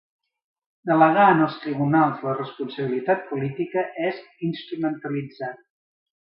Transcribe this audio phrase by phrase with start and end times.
[0.91, 5.55] Delegar en els tribunals la responsabilitat política és instrumentalitzar.